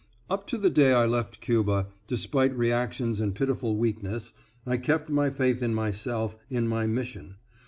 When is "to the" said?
0.47-0.71